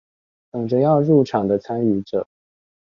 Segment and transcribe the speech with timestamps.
[0.49, 2.27] 等著要入場的參與者